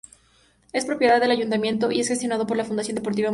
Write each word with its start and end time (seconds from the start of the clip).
Es 0.73 0.85
propiedad 0.85 1.21
del 1.21 1.29
Ayuntamiento 1.29 1.91
y 1.91 1.99
es 1.99 2.07
gestionado 2.07 2.47
por 2.47 2.57
la 2.57 2.65
Fundación 2.65 2.95
Deportiva 2.95 3.27
Municipal. 3.27 3.29